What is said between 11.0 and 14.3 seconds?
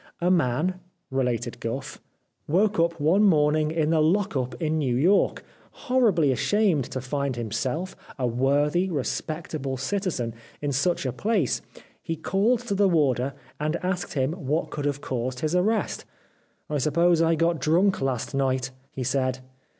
a place, he called to the warder and asked